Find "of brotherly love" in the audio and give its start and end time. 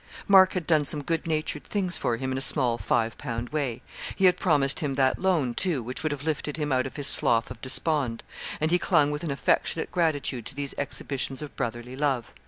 11.43-12.33